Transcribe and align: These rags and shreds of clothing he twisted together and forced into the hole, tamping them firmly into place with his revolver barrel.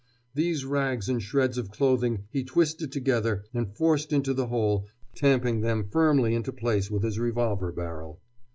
These 0.33 0.65
rags 0.65 1.07
and 1.09 1.21
shreds 1.21 1.59
of 1.59 1.69
clothing 1.69 2.23
he 2.31 2.43
twisted 2.43 2.91
together 2.91 3.45
and 3.53 3.71
forced 3.77 4.11
into 4.11 4.33
the 4.33 4.47
hole, 4.47 4.87
tamping 5.13 5.61
them 5.61 5.83
firmly 5.91 6.33
into 6.33 6.51
place 6.51 6.89
with 6.89 7.03
his 7.03 7.19
revolver 7.19 7.71
barrel. 7.71 8.19